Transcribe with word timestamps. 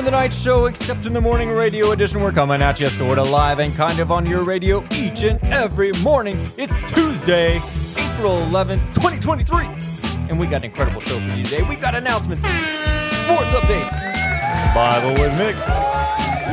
to 0.00 0.04
the 0.04 0.10
Knight 0.10 0.32
Show, 0.32 0.64
except 0.64 1.04
in 1.04 1.12
the 1.12 1.20
morning 1.20 1.50
radio 1.50 1.90
edition. 1.90 2.22
We're 2.22 2.32
coming 2.32 2.62
at 2.62 2.80
you 2.80 2.88
sort 2.88 3.18
of 3.18 3.28
live 3.28 3.58
and 3.58 3.74
kind 3.74 3.98
of 3.98 4.10
on 4.10 4.24
your 4.24 4.44
radio 4.44 4.82
each 4.92 5.24
and 5.24 5.38
every 5.48 5.92
morning. 6.02 6.46
It's 6.56 6.78
Tuesday, 6.90 7.56
April 7.56 8.40
11th, 8.46 8.82
2023. 8.94 9.66
And 10.30 10.38
we 10.38 10.46
got 10.46 10.58
an 10.58 10.64
incredible 10.66 11.00
show 11.02 11.16
for 11.16 11.36
you 11.36 11.44
today. 11.44 11.62
We 11.62 11.76
got 11.76 11.94
announcements, 11.94 12.46
sports 12.46 13.52
updates, 13.52 14.74
Bible 14.74 15.12
with 15.12 15.32
Mick, 15.32 15.56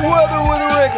weather 0.04 0.42
with 0.50 0.62
Rick, 0.76 0.94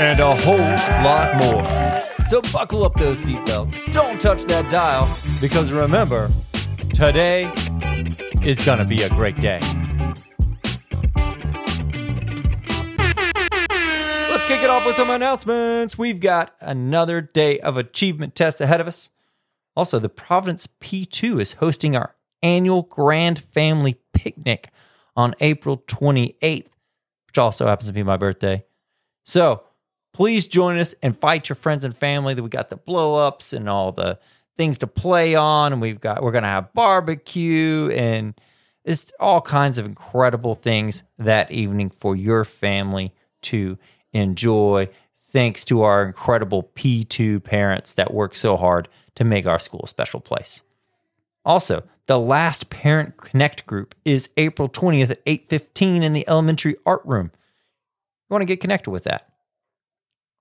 and 0.00 0.18
a 0.18 0.34
whole 0.34 0.56
lot 1.04 1.36
more. 1.36 2.24
So 2.24 2.40
buckle 2.52 2.84
up 2.84 2.94
those 2.94 3.20
seatbelts. 3.20 3.92
Don't 3.92 4.18
touch 4.18 4.44
that 4.44 4.70
dial 4.70 5.06
because 5.42 5.72
remember, 5.72 6.30
today 6.94 7.52
is 8.42 8.64
going 8.64 8.78
to 8.78 8.86
be 8.86 9.02
a 9.02 9.10
great 9.10 9.38
day. 9.38 9.60
Kick 14.52 14.64
it 14.64 14.70
off 14.70 14.84
with 14.84 14.96
some 14.96 15.08
announcements. 15.08 15.96
We've 15.96 16.20
got 16.20 16.54
another 16.60 17.22
day 17.22 17.58
of 17.60 17.78
achievement 17.78 18.34
test 18.34 18.60
ahead 18.60 18.82
of 18.82 18.86
us. 18.86 19.08
Also, 19.74 19.98
the 19.98 20.10
Providence 20.10 20.68
P2 20.78 21.40
is 21.40 21.52
hosting 21.52 21.96
our 21.96 22.14
annual 22.42 22.82
Grand 22.82 23.38
Family 23.38 23.98
Picnic 24.12 24.68
on 25.16 25.34
April 25.40 25.78
28th, 25.78 26.66
which 27.26 27.38
also 27.38 27.66
happens 27.66 27.88
to 27.88 27.94
be 27.94 28.02
my 28.02 28.18
birthday. 28.18 28.62
So 29.24 29.62
please 30.12 30.46
join 30.46 30.76
us 30.76 30.94
and 31.02 31.14
invite 31.14 31.48
your 31.48 31.56
friends 31.56 31.82
and 31.82 31.96
family. 31.96 32.34
That 32.34 32.42
we 32.42 32.50
got 32.50 32.68
the 32.68 32.76
blow 32.76 33.14
ups 33.14 33.54
and 33.54 33.70
all 33.70 33.90
the 33.90 34.18
things 34.58 34.76
to 34.78 34.86
play 34.86 35.34
on, 35.34 35.72
and 35.72 35.80
we've 35.80 36.00
got 36.00 36.22
we're 36.22 36.30
gonna 36.30 36.48
have 36.48 36.74
barbecue 36.74 37.90
and 37.94 38.34
it's 38.84 39.12
all 39.18 39.40
kinds 39.40 39.78
of 39.78 39.86
incredible 39.86 40.54
things 40.54 41.04
that 41.16 41.50
evening 41.50 41.88
for 41.88 42.14
your 42.14 42.44
family 42.44 43.14
to 43.42 43.78
enjoy. 44.12 44.88
Thanks 45.30 45.64
to 45.64 45.82
our 45.82 46.04
incredible 46.04 46.70
P2 46.74 47.42
parents 47.42 47.94
that 47.94 48.12
work 48.12 48.34
so 48.34 48.56
hard 48.56 48.88
to 49.14 49.24
make 49.24 49.46
our 49.46 49.58
school 49.58 49.80
a 49.84 49.88
special 49.88 50.20
place. 50.20 50.62
Also, 51.44 51.84
the 52.06 52.18
last 52.18 52.70
parent 52.70 53.16
connect 53.16 53.66
group 53.66 53.94
is 54.04 54.30
April 54.36 54.68
20th 54.68 55.10
at 55.10 55.24
8:15 55.24 56.02
in 56.02 56.12
the 56.12 56.28
elementary 56.28 56.76
art 56.84 57.02
room. 57.04 57.30
You 57.34 58.34
want 58.34 58.42
to 58.42 58.46
get 58.46 58.60
connected 58.60 58.90
with 58.90 59.04
that. 59.04 59.28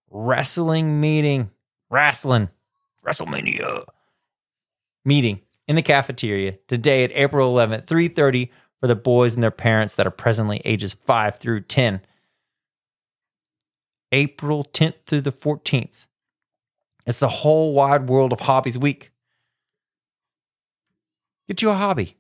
Wrestling 0.09 0.99
meeting, 0.99 1.51
wrestling, 1.89 2.49
WrestleMania 3.05 3.85
meeting 5.05 5.41
in 5.67 5.75
the 5.75 5.81
cafeteria 5.81 6.57
today 6.67 7.03
at 7.03 7.11
April 7.13 7.49
11th, 7.51 7.85
3:30 7.87 8.51
for 8.79 8.87
the 8.87 8.95
boys 8.95 9.33
and 9.33 9.43
their 9.43 9.51
parents 9.51 9.95
that 9.95 10.07
are 10.07 10.11
presently 10.11 10.61
ages 10.65 10.93
5 10.93 11.37
through 11.37 11.61
10. 11.61 12.01
April 14.11 14.63
10th 14.63 15.05
through 15.05 15.21
the 15.21 15.31
14th. 15.31 16.05
It's 17.05 17.19
the 17.19 17.29
whole 17.29 17.73
wide 17.73 18.07
world 18.07 18.33
of 18.33 18.41
hobbies 18.41 18.77
week. 18.77 19.11
Get 21.47 21.61
you 21.61 21.69
a 21.69 21.73
hobby. 21.73 22.15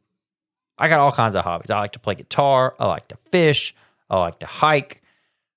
I 0.77 0.87
got 0.87 0.99
all 0.99 1.11
kinds 1.11 1.35
of 1.35 1.43
hobbies. 1.43 1.69
I 1.69 1.79
like 1.79 1.91
to 1.93 1.99
play 1.99 2.15
guitar, 2.15 2.75
I 2.79 2.87
like 2.87 3.07
to 3.09 3.15
fish, 3.15 3.75
I 4.09 4.19
like 4.19 4.39
to 4.39 4.47
hike, 4.47 5.01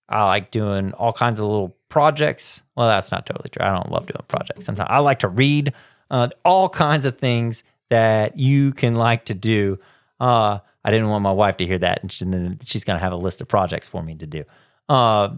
I 0.08 0.24
like 0.26 0.50
doing 0.50 0.92
all 0.92 1.12
kinds 1.12 1.40
of 1.40 1.46
little 1.46 1.76
projects. 1.88 2.62
Well, 2.76 2.88
that's 2.88 3.10
not 3.10 3.24
totally 3.24 3.48
true. 3.48 3.64
I 3.66 3.72
don't 3.72 3.90
love 3.90 4.06
doing 4.06 4.22
projects. 4.28 4.66
Sometimes 4.66 4.88
I 4.90 4.98
like 4.98 5.20
to 5.20 5.28
read 5.28 5.72
uh, 6.10 6.28
all 6.44 6.68
kinds 6.68 7.06
of 7.06 7.18
things 7.18 7.64
that 7.88 8.36
you 8.36 8.72
can 8.72 8.96
like 8.96 9.24
to 9.26 9.34
do. 9.34 9.78
Uh, 10.20 10.58
I 10.84 10.90
didn't 10.90 11.08
want 11.08 11.22
my 11.22 11.32
wife 11.32 11.56
to 11.58 11.66
hear 11.66 11.78
that, 11.78 12.02
and, 12.02 12.12
she, 12.12 12.24
and 12.24 12.34
then 12.34 12.58
she's 12.64 12.84
going 12.84 12.98
to 12.98 13.02
have 13.02 13.12
a 13.12 13.16
list 13.16 13.40
of 13.40 13.48
projects 13.48 13.88
for 13.88 14.02
me 14.02 14.14
to 14.16 14.26
do. 14.26 14.44
Uh, 14.88 15.30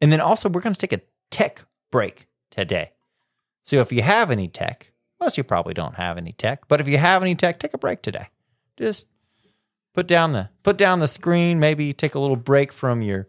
and 0.00 0.12
then 0.12 0.20
also, 0.20 0.48
we're 0.48 0.60
going 0.60 0.74
to 0.74 0.80
take 0.80 0.92
a 0.92 1.02
tech 1.30 1.64
break 1.90 2.26
today. 2.50 2.92
So 3.62 3.80
if 3.80 3.92
you 3.92 4.02
have 4.02 4.30
any 4.30 4.48
tech, 4.48 4.92
most 5.20 5.36
you 5.36 5.44
probably 5.44 5.74
don't 5.74 5.96
have 5.96 6.18
any 6.18 6.32
tech, 6.32 6.68
but 6.68 6.80
if 6.80 6.88
you 6.88 6.98
have 6.98 7.22
any 7.22 7.34
tech, 7.34 7.58
take 7.58 7.74
a 7.74 7.78
break 7.78 8.02
today. 8.02 8.28
Just 8.76 9.08
put 9.94 10.06
down 10.06 10.32
the 10.32 10.50
put 10.62 10.76
down 10.76 11.00
the 11.00 11.08
screen. 11.08 11.58
Maybe 11.58 11.92
take 11.92 12.14
a 12.14 12.18
little 12.18 12.36
break 12.36 12.72
from 12.72 13.02
your 13.02 13.28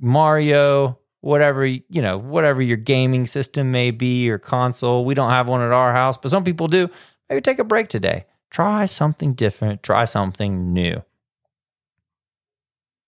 Mario, 0.00 0.98
whatever 1.20 1.64
you 1.64 2.02
know, 2.02 2.18
whatever 2.18 2.60
your 2.60 2.76
gaming 2.76 3.26
system 3.26 3.70
may 3.70 3.90
be 3.90 4.28
or 4.28 4.38
console. 4.38 5.04
We 5.04 5.14
don't 5.14 5.30
have 5.30 5.48
one 5.48 5.62
at 5.62 5.72
our 5.72 5.92
house, 5.92 6.18
but 6.18 6.30
some 6.30 6.44
people 6.44 6.66
do. 6.66 6.90
Maybe 7.30 7.40
take 7.40 7.58
a 7.58 7.64
break 7.64 7.88
today. 7.88 8.26
Try 8.50 8.86
something 8.86 9.34
different. 9.34 9.82
Try 9.82 10.04
something 10.04 10.72
new. 10.72 11.02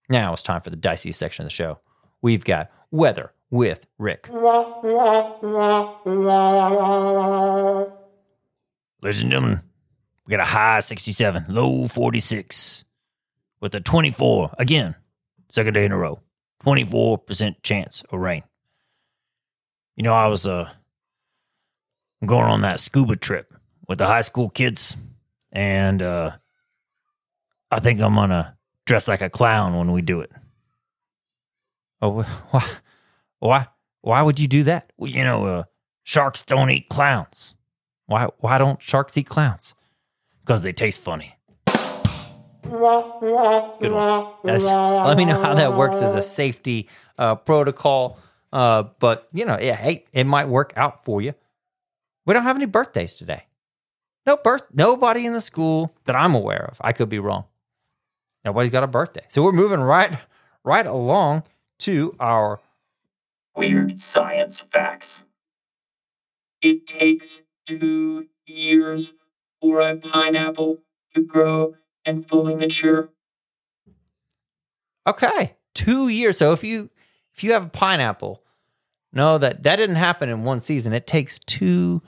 Now 0.09 0.33
it's 0.33 0.43
time 0.43 0.61
for 0.61 0.71
the 0.71 0.77
dicey 0.77 1.13
section 1.13 1.45
of 1.45 1.51
the 1.51 1.55
show. 1.55 1.81
We've 2.23 2.45
got 2.45 2.71
weather 2.91 3.33
with 3.51 3.87
Rick. 3.99 4.29
Ladies 9.03 9.23
and 9.23 9.31
gentlemen, 9.31 9.63
we 10.27 10.31
got 10.31 10.41
a 10.41 10.45
high 10.45 10.81
67, 10.81 11.47
low 11.49 11.89
46, 11.89 12.85
with 13.61 13.75
a 13.75 13.81
24, 13.81 14.55
again, 14.59 14.95
second 15.49 15.75
day 15.75 15.85
in 15.85 15.93
a 15.93 15.97
row, 15.97 16.21
24% 16.65 17.57
chance 17.63 18.03
of 18.11 18.21
rain. 18.21 18.43
You 19.97 20.05
know, 20.05 20.15
I 20.15 20.27
was 20.29 20.47
uh, 20.47 20.71
going 22.25 22.45
on 22.45 22.61
that 22.63 22.81
scuba 22.81 23.17
trip 23.17 23.53
with 23.89 23.99
the 23.99 24.07
high 24.07 24.21
school 24.21 24.51
kids, 24.51 24.97
and 25.53 26.03
uh, 26.03 26.33
I 27.71 27.81
think 27.81 28.01
I'm 28.01 28.15
gonna 28.15 28.57
dress 28.87 29.09
like 29.09 29.21
a 29.21 29.31
clown 29.31 29.77
when 29.77 29.93
we 29.93 30.03
do 30.03 30.21
it. 30.21 30.31
Oh, 32.03 32.23
why? 32.51 32.67
Why? 33.39 33.67
Why 34.03 34.23
would 34.23 34.41
you 34.41 34.49
do 34.49 34.63
that? 34.65 34.93
Well, 34.97 35.11
you 35.11 35.25
know, 35.25 35.45
uh, 35.47 35.63
sharks 36.05 36.43
don't 36.43 36.71
eat 36.71 36.89
clowns. 36.89 37.55
Why? 38.07 38.29
Why 38.39 38.59
don't 38.59 38.83
sharks 38.83 39.17
eat 39.17 39.27
clowns? 39.27 39.75
Because 40.41 40.63
they 40.63 40.73
taste 40.73 41.01
funny. 41.01 41.37
Good 43.81 43.93
one. 43.93 44.27
Let 45.07 45.17
me 45.17 45.25
know 45.25 45.41
how 45.41 45.55
that 45.55 45.77
works 45.77 46.03
as 46.03 46.15
a 46.15 46.23
safety 46.23 46.89
uh, 47.19 47.35
protocol. 47.37 48.19
Uh, 48.53 48.85
but 48.99 49.29
you 49.33 49.45
know, 49.45 49.59
yeah, 49.61 49.77
hey, 49.77 50.05
it 50.13 50.25
might 50.25 50.49
work 50.49 50.73
out 50.77 51.05
for 51.05 51.21
you. 51.21 51.35
We 52.27 52.35
don't 52.35 52.43
have 52.45 52.57
any 52.57 52.67
birthdays 52.67 53.15
today. 53.17 53.45
No 54.27 54.37
birth. 54.37 54.63
Nobody 54.73 55.27
in 55.27 55.33
the 55.33 55.41
school 55.41 55.95
that 56.05 56.15
I'm 56.15 56.35
aware 56.35 56.69
of. 56.71 56.79
I 56.81 56.93
could 56.93 57.09
be 57.09 57.19
wrong. 57.19 57.45
Nobody's 58.45 58.71
got 58.73 58.85
a 58.85 58.89
birthday, 58.89 59.25
so 59.29 59.43
we're 59.43 59.53
moving 59.53 59.81
right, 59.81 60.17
right 60.65 60.87
along 60.87 61.43
to 61.81 62.15
our 62.21 62.61
Weird 63.57 63.99
science 63.99 64.61
facts. 64.61 65.25
It 66.63 66.87
takes 66.87 67.43
two 67.67 68.29
years 68.47 69.13
for 69.61 69.81
a 69.81 69.97
pineapple 69.97 70.79
to 71.15 71.23
grow 71.23 71.75
and 72.05 72.27
fully 72.27 72.55
mature. 72.55 73.11
Okay, 75.07 75.57
two 75.75 76.09
years. 76.09 76.39
So 76.39 76.53
if 76.53 76.63
you 76.63 76.91
if 77.35 77.43
you 77.43 77.53
have 77.53 77.67
a 77.67 77.71
pineapple, 77.71 78.43
know 79.13 79.39
that 79.39 79.63
that 79.65 79.77
didn't 79.77 79.97
happen 79.97 80.29
in 80.29 80.45
one 80.45 80.61
season. 80.61 80.93
It 80.93 81.07
takes 81.07 81.39
two 81.39 82.03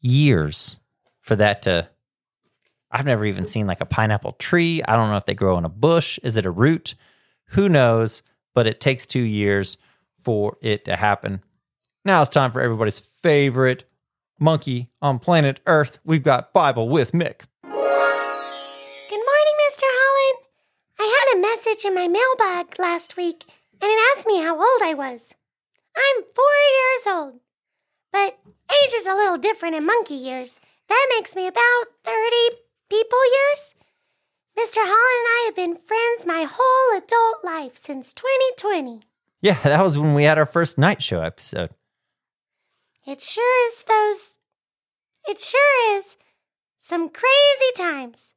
years 0.00 0.80
for 1.20 1.36
that 1.36 1.62
to. 1.62 1.88
I've 2.90 3.06
never 3.06 3.24
even 3.24 3.46
seen 3.46 3.66
like 3.66 3.80
a 3.80 3.86
pineapple 3.86 4.32
tree. 4.32 4.82
I 4.86 4.96
don't 4.96 5.10
know 5.10 5.16
if 5.16 5.24
they 5.24 5.34
grow 5.34 5.56
in 5.58 5.64
a 5.64 5.70
bush. 5.70 6.18
Is 6.22 6.36
it 6.36 6.46
a 6.46 6.50
root? 6.50 6.94
Who 7.48 7.68
knows? 7.68 8.22
But 8.54 8.66
it 8.66 8.80
takes 8.80 9.06
two 9.06 9.22
years 9.22 9.78
for 10.18 10.56
it 10.60 10.84
to 10.86 10.96
happen. 10.96 11.42
Now 12.04 12.20
it's 12.22 12.30
time 12.30 12.52
for 12.52 12.60
everybody's 12.60 12.98
favorite 12.98 13.84
monkey 14.38 14.90
on 15.00 15.18
planet 15.18 15.60
Earth. 15.66 15.98
We've 16.04 16.22
got 16.22 16.52
Bible 16.52 16.88
with 16.88 17.12
Mick. 17.12 17.42
Good 17.62 17.70
morning, 17.70 19.56
Mr. 19.68 19.84
Holland. 19.84 20.46
I 20.98 21.26
had 21.32 21.38
a 21.38 21.40
message 21.40 21.84
in 21.84 21.94
my 21.94 22.08
mailbag 22.08 22.78
last 22.78 23.16
week, 23.16 23.44
and 23.80 23.90
it 23.90 23.98
asked 24.16 24.26
me 24.26 24.40
how 24.40 24.56
old 24.56 24.82
I 24.82 24.94
was. 24.94 25.34
I'm 25.96 26.24
four 26.34 26.44
years 26.80 27.06
old. 27.06 27.40
But 28.12 28.38
age 28.70 28.92
is 28.94 29.06
a 29.06 29.14
little 29.14 29.38
different 29.38 29.76
in 29.76 29.86
monkey 29.86 30.14
years. 30.14 30.60
That 30.88 31.06
makes 31.16 31.34
me 31.34 31.46
about 31.46 31.84
30 32.04 32.58
people 32.90 33.18
years. 33.32 33.74
Mr. 34.58 34.78
Holland 34.78 34.92
and 34.92 35.28
I 35.28 35.42
have 35.46 35.56
been 35.56 35.76
friends 35.76 36.26
my 36.26 36.46
whole 36.48 36.98
adult 36.98 37.44
life 37.44 37.76
since 37.76 38.12
2020. 38.12 39.00
Yeah, 39.40 39.58
that 39.64 39.82
was 39.82 39.98
when 39.98 40.14
we 40.14 40.24
had 40.24 40.38
our 40.38 40.46
first 40.46 40.78
Knight 40.78 41.02
Show 41.02 41.20
episode. 41.20 41.70
It 43.06 43.20
sure 43.20 43.66
is 43.66 43.84
those. 43.84 44.36
It 45.26 45.40
sure 45.40 45.96
is 45.96 46.16
some 46.78 47.08
crazy 47.08 47.72
times. 47.76 48.34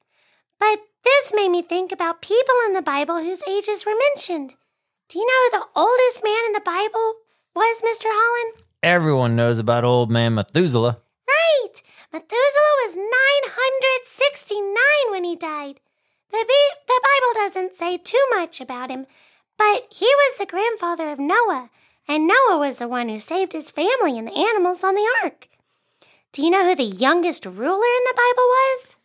But 0.59 0.79
this 1.03 1.33
made 1.33 1.49
me 1.49 1.61
think 1.61 1.91
about 1.91 2.21
people 2.21 2.55
in 2.65 2.73
the 2.73 2.81
Bible 2.81 3.19
whose 3.19 3.43
ages 3.47 3.85
were 3.85 3.93
mentioned. 4.09 4.55
Do 5.09 5.19
you 5.19 5.25
know 5.25 5.43
who 5.43 5.51
the 5.59 5.67
oldest 5.79 6.23
man 6.23 6.45
in 6.47 6.53
the 6.53 6.61
Bible 6.61 7.15
was, 7.55 7.81
Mr. 7.81 8.05
Holland? 8.07 8.63
Everyone 8.81 9.35
knows 9.35 9.59
about 9.59 9.83
old 9.83 10.09
man 10.09 10.33
Methuselah. 10.33 10.99
Right! 11.27 11.81
Methuselah 12.11 12.75
was 12.85 12.95
969 12.95 15.11
when 15.11 15.23
he 15.23 15.35
died. 15.35 15.79
The, 16.31 16.45
Bi- 16.47 16.79
the 16.87 17.01
Bible 17.01 17.33
doesn't 17.43 17.75
say 17.75 17.97
too 17.97 18.23
much 18.31 18.59
about 18.59 18.89
him, 18.89 19.05
but 19.57 19.87
he 19.89 20.05
was 20.05 20.37
the 20.37 20.45
grandfather 20.45 21.09
of 21.11 21.19
Noah, 21.19 21.69
and 22.07 22.27
Noah 22.27 22.57
was 22.59 22.77
the 22.77 22.87
one 22.87 23.09
who 23.09 23.19
saved 23.19 23.53
his 23.53 23.71
family 23.71 24.17
and 24.17 24.27
the 24.27 24.37
animals 24.37 24.83
on 24.83 24.95
the 24.95 25.09
ark. 25.23 25.47
Do 26.31 26.43
you 26.43 26.49
know 26.49 26.67
who 26.67 26.75
the 26.75 26.83
youngest 26.83 27.45
ruler 27.45 27.63
in 27.63 28.03
the 28.05 28.13
Bible 28.15 28.43
was? 28.43 28.95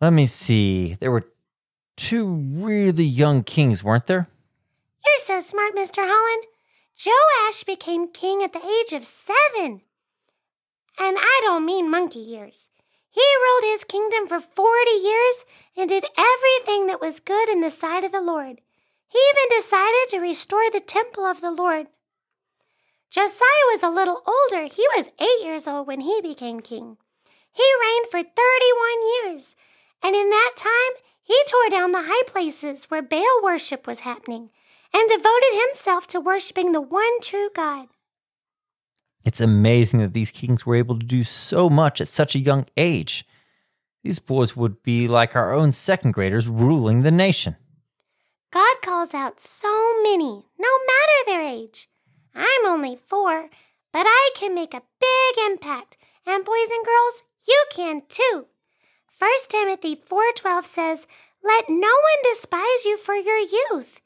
Let 0.00 0.12
me 0.12 0.26
see. 0.26 0.96
There 0.98 1.12
were 1.12 1.28
two 1.96 2.26
really 2.26 3.04
young 3.04 3.44
kings, 3.44 3.84
weren't 3.84 4.06
there? 4.06 4.28
You're 5.06 5.18
so 5.18 5.40
smart, 5.40 5.76
Mr. 5.76 5.98
Holland. 6.04 6.44
Joash 7.04 7.64
became 7.64 8.08
king 8.08 8.42
at 8.42 8.52
the 8.52 8.64
age 8.64 8.92
of 8.92 9.04
seven. 9.06 9.82
And 10.98 11.16
I 11.18 11.40
don't 11.42 11.66
mean 11.66 11.90
monkey 11.90 12.20
years. 12.20 12.70
He 13.14 13.22
ruled 13.22 13.72
his 13.72 13.84
kingdom 13.84 14.26
for 14.26 14.40
40 14.40 14.90
years 14.90 15.44
and 15.76 15.88
did 15.88 16.04
everything 16.18 16.88
that 16.88 17.00
was 17.00 17.20
good 17.20 17.48
in 17.48 17.60
the 17.60 17.70
sight 17.70 18.02
of 18.02 18.10
the 18.10 18.20
Lord. 18.20 18.60
He 19.06 19.18
even 19.18 19.56
decided 19.56 20.08
to 20.08 20.18
restore 20.18 20.68
the 20.68 20.80
temple 20.80 21.24
of 21.24 21.40
the 21.40 21.52
Lord. 21.52 21.86
Josiah 23.12 23.68
was 23.70 23.84
a 23.84 23.88
little 23.88 24.20
older. 24.26 24.64
He 24.64 24.84
was 24.96 25.12
eight 25.20 25.44
years 25.44 25.68
old 25.68 25.86
when 25.86 26.00
he 26.00 26.20
became 26.20 26.58
king. 26.58 26.96
He 27.52 27.62
reigned 27.80 28.08
for 28.10 28.18
31 28.18 28.32
years, 29.22 29.54
and 30.02 30.16
in 30.16 30.30
that 30.30 30.54
time 30.56 31.00
he 31.22 31.40
tore 31.48 31.70
down 31.70 31.92
the 31.92 32.08
high 32.08 32.24
places 32.26 32.86
where 32.86 33.00
Baal 33.00 33.40
worship 33.44 33.86
was 33.86 34.00
happening 34.00 34.50
and 34.92 35.08
devoted 35.08 35.64
himself 35.66 36.08
to 36.08 36.20
worshiping 36.20 36.72
the 36.72 36.80
one 36.80 37.20
true 37.20 37.50
God. 37.54 37.86
It's 39.24 39.40
amazing 39.40 40.00
that 40.00 40.12
these 40.12 40.30
kings 40.30 40.66
were 40.66 40.76
able 40.76 40.98
to 40.98 41.06
do 41.06 41.24
so 41.24 41.70
much 41.70 42.00
at 42.00 42.08
such 42.08 42.34
a 42.34 42.40
young 42.40 42.66
age. 42.76 43.26
These 44.02 44.18
boys 44.18 44.54
would 44.54 44.82
be 44.82 45.08
like 45.08 45.34
our 45.34 45.52
own 45.52 45.72
second 45.72 46.12
graders 46.12 46.46
ruling 46.46 47.02
the 47.02 47.10
nation. 47.10 47.56
God 48.50 48.76
calls 48.82 49.14
out 49.14 49.40
so 49.40 50.02
many, 50.02 50.44
no 50.58 50.68
matter 50.68 51.18
their 51.26 51.42
age. 51.42 51.88
I'm 52.34 52.66
only 52.66 52.96
four, 52.96 53.48
but 53.92 54.06
I 54.06 54.30
can 54.36 54.54
make 54.54 54.74
a 54.74 54.82
big 55.00 55.44
impact, 55.50 55.96
and 56.26 56.44
boys 56.44 56.70
and 56.70 56.84
girls, 56.84 57.22
you 57.48 57.64
can 57.70 58.02
too. 58.08 58.46
1 59.18 59.30
Timothy 59.48 59.94
4:12 59.94 60.66
says, 60.66 61.06
"Let 61.42 61.68
no 61.68 61.88
one 61.88 62.22
despise 62.24 62.84
you 62.84 62.98
for 62.98 63.14
your 63.14 63.38
youth, 63.38 64.00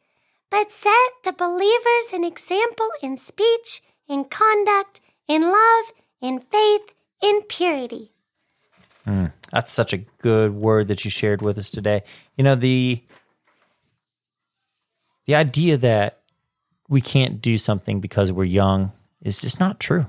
but 0.48 0.70
set 0.70 1.10
the 1.24 1.32
believers 1.32 2.12
an 2.12 2.24
example 2.24 2.90
in 3.02 3.16
speech, 3.16 3.82
in 4.06 4.24
conduct, 4.24 5.00
in 5.28 5.42
love, 5.42 5.84
in 6.20 6.40
faith, 6.40 6.92
in 7.22 7.42
purity." 7.42 8.12
Hmm, 9.04 9.26
that's 9.52 9.72
such 9.72 9.92
a 9.92 9.98
good 10.18 10.54
word 10.54 10.88
that 10.88 11.04
you 11.04 11.10
shared 11.10 11.40
with 11.40 11.56
us 11.58 11.70
today. 11.70 12.02
You 12.36 12.44
know, 12.44 12.54
the 12.54 13.02
the 15.26 15.34
idea 15.34 15.76
that 15.76 16.20
we 16.88 17.00
can't 17.00 17.40
do 17.40 17.58
something 17.58 18.00
because 18.00 18.32
we're 18.32 18.44
young 18.44 18.92
is 19.22 19.40
just 19.40 19.60
not 19.60 19.78
true. 19.78 20.06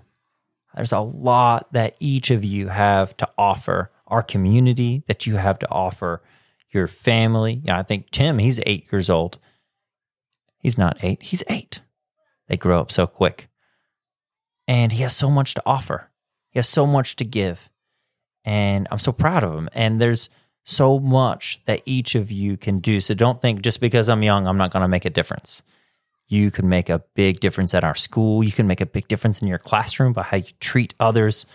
There's 0.75 0.91
a 0.91 0.99
lot 0.99 1.71
that 1.73 1.95
each 1.99 2.31
of 2.31 2.45
you 2.45 2.69
have 2.69 3.17
to 3.17 3.29
offer 3.37 3.91
our 4.07 4.23
community, 4.23 5.03
that 5.07 5.27
you 5.27 5.35
have 5.35 5.59
to 5.59 5.69
offer 5.69 6.21
your 6.73 6.87
family. 6.87 7.61
Yeah, 7.63 7.79
I 7.79 7.83
think 7.83 8.11
Tim, 8.11 8.37
he's 8.39 8.59
eight 8.65 8.91
years 8.91 9.09
old. 9.09 9.39
He's 10.59 10.77
not 10.77 10.97
eight, 11.03 11.23
he's 11.23 11.43
eight. 11.49 11.81
They 12.47 12.57
grow 12.57 12.79
up 12.79 12.91
so 12.91 13.07
quick. 13.07 13.47
And 14.69 14.93
he 14.93 15.01
has 15.01 15.13
so 15.13 15.29
much 15.29 15.53
to 15.55 15.63
offer, 15.65 16.09
he 16.49 16.59
has 16.59 16.69
so 16.69 16.85
much 16.85 17.17
to 17.17 17.25
give 17.25 17.69
and 18.45 18.87
I'm 18.89 18.99
so 18.99 19.11
proud 19.11 19.43
of 19.43 19.53
him. 19.53 19.69
And 19.73 20.01
there's 20.01 20.29
so 20.63 20.99
much 20.99 21.61
that 21.65 21.81
each 21.85 22.15
of 22.15 22.31
you 22.31 22.57
can 22.57 22.79
do. 22.79 23.01
So 23.01 23.13
don't 23.13 23.41
think 23.41 23.61
just 23.61 23.79
because 23.79 24.09
I'm 24.09 24.23
young, 24.23 24.47
I'm 24.47 24.57
not 24.57 24.71
going 24.71 24.81
to 24.81 24.87
make 24.87 25.05
a 25.05 25.09
difference. 25.09 25.63
You 26.27 26.51
can 26.51 26.69
make 26.69 26.89
a 26.89 27.03
big 27.15 27.39
difference 27.39 27.73
at 27.73 27.83
our 27.83 27.95
school. 27.95 28.43
You 28.43 28.51
can 28.51 28.67
make 28.67 28.81
a 28.81 28.85
big 28.85 29.07
difference 29.07 29.41
in 29.41 29.47
your 29.47 29.57
classroom 29.57 30.13
by 30.13 30.23
how 30.23 30.37
you 30.37 30.51
treat 30.59 30.93
others, 30.99 31.45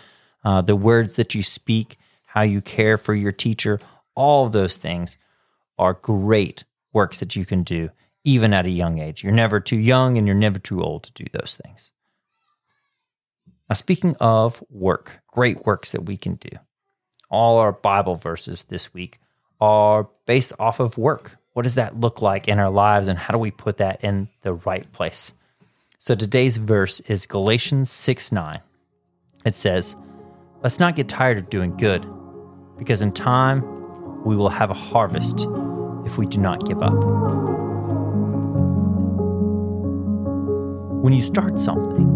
uh, 0.43 0.61
the 0.61 0.75
words 0.75 1.15
that 1.15 1.33
you 1.33 1.43
speak, 1.43 1.97
how 2.25 2.41
you 2.41 2.61
care 2.61 2.97
for 2.97 3.13
your 3.13 3.31
teacher. 3.31 3.79
All 4.15 4.45
of 4.45 4.51
those 4.51 4.75
things 4.75 5.17
are 5.77 5.93
great 5.93 6.63
works 6.93 7.19
that 7.19 7.35
you 7.35 7.45
can 7.45 7.63
do, 7.63 7.89
even 8.23 8.53
at 8.53 8.65
a 8.65 8.69
young 8.69 8.99
age. 8.99 9.23
You're 9.23 9.33
never 9.33 9.59
too 9.59 9.77
young 9.77 10.17
and 10.17 10.27
you're 10.27 10.35
never 10.35 10.59
too 10.59 10.81
old 10.81 11.03
to 11.03 11.11
do 11.11 11.25
those 11.31 11.59
things. 11.63 11.91
Now, 13.69 13.73
speaking 13.73 14.15
of 14.19 14.63
work, 14.69 15.21
great 15.27 15.65
works 15.65 15.91
that 15.91 16.05
we 16.05 16.17
can 16.17 16.35
do 16.35 16.49
all 17.29 17.57
our 17.57 17.71
Bible 17.71 18.15
verses 18.15 18.63
this 18.65 18.93
week 18.93 19.19
are 19.59 20.09
based 20.25 20.53
off 20.59 20.79
of 20.79 20.97
work. 20.97 21.37
What 21.53 21.63
does 21.63 21.75
that 21.75 21.99
look 21.99 22.21
like 22.21 22.47
in 22.47 22.59
our 22.59 22.69
lives, 22.69 23.07
and 23.07 23.17
how 23.17 23.33
do 23.33 23.37
we 23.37 23.51
put 23.51 23.77
that 23.77 24.03
in 24.03 24.29
the 24.41 24.53
right 24.53 24.91
place? 24.91 25.33
So 25.97 26.15
today's 26.15 26.57
verse 26.57 26.99
is 27.01 27.25
Galatians 27.25 27.89
6 27.91 28.31
9. 28.31 28.59
It 29.45 29.55
says, 29.55 29.95
Let's 30.63 30.79
not 30.79 30.95
get 30.95 31.07
tired 31.07 31.37
of 31.37 31.49
doing 31.49 31.75
good, 31.77 32.05
because 32.77 33.01
in 33.01 33.11
time 33.11 33.63
we 34.23 34.35
will 34.35 34.49
have 34.49 34.69
a 34.71 34.73
harvest 34.73 35.47
if 36.05 36.17
we 36.17 36.25
do 36.25 36.39
not 36.39 36.65
give 36.65 36.81
up. 36.81 36.93
When 41.03 41.13
you 41.13 41.21
start 41.21 41.59
something, 41.59 42.14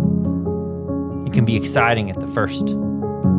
it 1.29 1.33
can 1.33 1.45
be 1.45 1.55
exciting 1.55 2.09
at 2.09 2.19
the 2.19 2.27
first, 2.27 2.75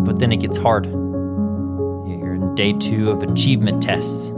but 0.05 0.21
then 0.21 0.31
it 0.31 0.37
gets 0.37 0.57
hard 0.57 0.87
you're 0.87 2.35
in 2.35 2.55
day 2.55 2.73
two 2.73 3.11
of 3.11 3.25
achievement 3.25 3.83
tests, 3.83 4.29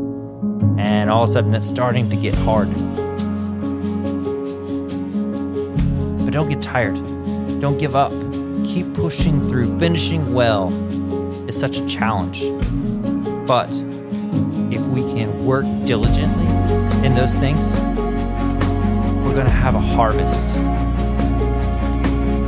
and 0.78 1.10
all 1.10 1.24
of 1.24 1.28
a 1.28 1.32
sudden 1.32 1.50
that's 1.50 1.68
starting 1.68 2.08
to 2.08 2.16
get 2.16 2.34
hard. 2.34 2.68
But 6.24 6.32
don't 6.32 6.48
get 6.48 6.62
tired. 6.62 6.94
Don't 7.60 7.76
give 7.78 7.94
up. 7.94 8.12
Keep 8.64 8.94
pushing 8.94 9.46
through. 9.48 9.78
Finishing 9.78 10.32
well 10.32 10.72
is 11.46 11.58
such 11.58 11.78
a 11.78 11.86
challenge. 11.86 12.42
But 13.46 13.68
if 14.72 14.80
we 14.86 15.02
can 15.12 15.44
work 15.44 15.66
diligently 15.84 16.46
in 17.06 17.14
those 17.14 17.34
things, 17.34 17.78
we're 19.20 19.34
going 19.34 19.44
to 19.44 19.50
have 19.50 19.74
a 19.74 19.80
harvest. 19.80 20.56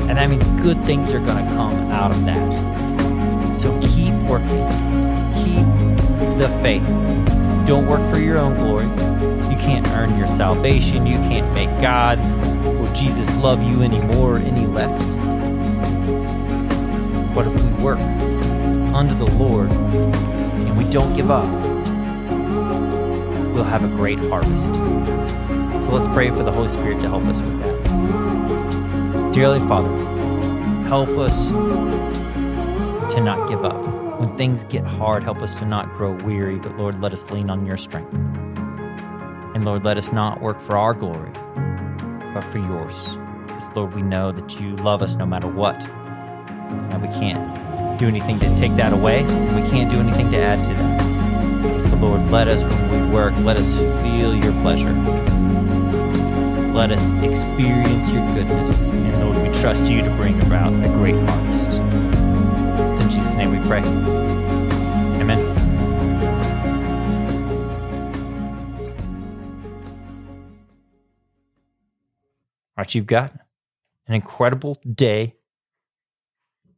And 0.09 0.19
that 0.19 0.29
means 0.31 0.47
good 0.63 0.83
things 0.85 1.13
are 1.13 1.21
going 1.21 1.45
to 1.45 1.51
come 1.53 1.91
out 1.91 2.11
of 2.11 2.25
that. 2.25 3.55
So 3.55 3.79
keep 3.81 4.15
working 4.29 4.95
keep 5.45 5.67
the 6.39 6.49
faith. 6.63 6.87
Don't 7.67 7.87
work 7.87 8.09
for 8.11 8.19
your 8.19 8.39
own 8.39 8.55
glory. 8.57 8.87
You 9.51 9.57
can't 9.57 9.87
earn 9.91 10.17
your 10.19 10.27
salvation. 10.27 11.07
You 11.07 11.17
can't 11.17 11.53
make 11.55 11.71
God 11.81 12.19
or 12.67 12.93
Jesus 12.95 13.35
love 13.37 13.63
you 13.63 13.83
any 13.83 14.01
more 14.01 14.37
or 14.37 14.39
any 14.39 14.67
less. 14.67 15.17
But 17.35 17.47
if 17.47 17.55
we 17.55 17.83
work 17.83 17.99
unto 18.95 19.15
the 19.15 19.31
Lord 19.37 19.71
and 19.71 20.79
we 20.79 20.85
don't 20.91 21.15
give 21.15 21.31
up, 21.31 21.49
we'll 23.55 23.65
have 23.65 23.85
a 23.85 23.97
great 23.97 24.19
harvest. 24.19 24.75
So 25.85 25.93
let's 25.93 26.09
pray 26.09 26.31
for 26.31 26.43
the 26.43 26.53
Holy 26.53 26.69
Spirit 26.69 27.01
to 27.03 27.09
help 27.09 27.25
us 27.25 27.41
with 27.41 27.61
that. 27.61 28.24
Dearly 29.35 29.59
Father, 29.59 29.91
help 30.87 31.09
us 31.19 31.49
to 31.49 33.21
not 33.21 33.49
give 33.49 33.65
up. 33.65 33.75
When 34.21 34.37
things 34.37 34.63
get 34.63 34.85
hard, 34.85 35.25
help 35.25 35.43
us 35.43 35.57
to 35.57 35.65
not 35.65 35.89
grow 35.89 36.13
weary, 36.23 36.61
but 36.61 36.77
Lord, 36.77 37.01
let 37.01 37.13
us 37.13 37.29
lean 37.33 37.51
on 37.51 37.67
your 37.67 37.77
strength. 37.77 38.15
And 38.15 39.65
Lord, 39.65 39.85
let 39.85 39.97
us 39.97 40.13
not 40.13 40.41
work 40.41 40.61
for 40.61 40.79
our 40.79 40.95
glory, 40.95 41.33
but 42.33 42.43
for 42.43 42.59
yours. 42.59 43.19
Because 43.49 43.69
Lord, 43.75 43.93
we 43.93 44.03
know 44.03 44.31
that 44.31 44.61
you 44.61 44.77
love 44.77 45.03
us 45.03 45.17
no 45.17 45.27
matter 45.27 45.49
what. 45.49 45.85
And 45.85 47.03
we 47.03 47.09
can't 47.09 47.99
do 47.99 48.07
anything 48.07 48.39
to 48.39 48.57
take 48.57 48.77
that 48.77 48.93
away, 48.93 49.25
and 49.25 49.61
we 49.61 49.69
can't 49.69 49.91
do 49.91 49.99
anything 49.99 50.31
to 50.31 50.39
add 50.39 50.61
to 50.65 50.75
that. 50.75 51.91
But 51.91 52.01
Lord, 52.01 52.31
let 52.31 52.47
us, 52.47 52.63
when 52.63 53.09
we 53.09 53.13
work, 53.13 53.35
let 53.39 53.57
us 53.57 53.75
feel 54.01 54.33
your 54.33 54.53
pleasure. 54.63 54.95
Let 56.75 56.91
us 56.91 57.13
experience 57.23 58.11
your 58.11 58.35
goodness. 58.35 58.91
And 58.91 59.21
Lord, 59.21 59.47
we 59.47 59.55
trust 59.55 59.89
you 59.89 60.03
to 60.03 60.11
bring 60.17 60.41
about 60.41 60.73
a 60.73 60.89
great 60.89 61.15
harvest. 61.15 61.69
It's 62.91 63.01
in 63.01 63.11
Jesus' 63.11 63.35
name 63.35 63.53
we 63.53 63.65
pray. 63.69 63.79
Amen. 65.21 65.39
All 72.71 72.79
right, 72.79 72.93
you've 72.93 73.07
got 73.07 73.33
an 74.09 74.15
incredible 74.17 74.81
day 74.93 75.37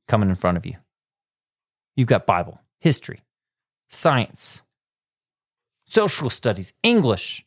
coming 0.07 0.29
in 0.29 0.35
front 0.35 0.59
of 0.59 0.67
you. 0.67 0.77
You've 1.95 2.09
got 2.09 2.27
Bible, 2.27 2.61
history, 2.81 3.23
science, 3.89 4.63
social 5.85 6.29
studies, 6.29 6.75
English, 6.83 7.46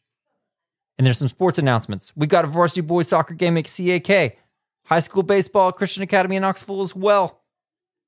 and 0.99 1.05
there's 1.05 1.17
some 1.17 1.29
sports 1.29 1.57
announcements. 1.57 2.11
We 2.17 2.27
got 2.27 2.43
a 2.43 2.49
varsity 2.49 2.81
boys 2.81 3.07
soccer 3.07 3.33
game 3.33 3.57
at 3.57 3.65
CAK, 3.65 4.37
high 4.83 4.99
school 4.99 5.23
baseball 5.23 5.69
at 5.69 5.77
Christian 5.77 6.03
Academy 6.03 6.35
in 6.35 6.41
Knoxville 6.41 6.81
as 6.81 6.93
well, 6.93 7.41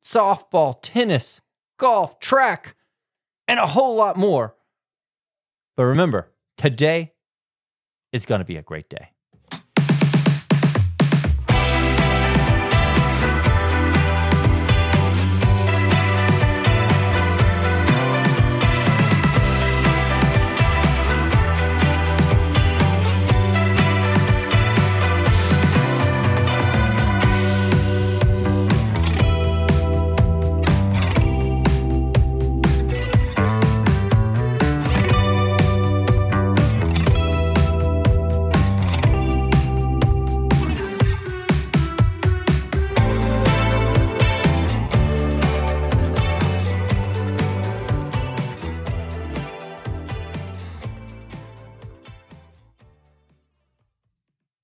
softball, 0.03 0.75
tennis, 0.81 1.39
golf, 1.79 2.19
track, 2.19 2.75
and 3.47 3.61
a 3.61 3.65
whole 3.65 3.95
lot 3.95 4.17
more. 4.17 4.57
But 5.77 5.85
remember, 5.85 6.31
today 6.57 7.13
is 8.11 8.25
going 8.25 8.39
to 8.39 8.45
be 8.45 8.57
a 8.57 8.61
great 8.61 8.89
day. 8.89 9.11